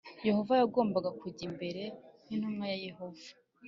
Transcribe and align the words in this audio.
Yohana 0.27 0.53
yagombaga 0.61 1.09
kujya 1.19 1.45
mbere 1.55 1.81
nk’intumwa 2.23 2.65
ya 2.71 2.77
Yehova 2.85 3.27